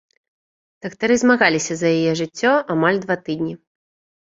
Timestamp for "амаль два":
2.77-3.21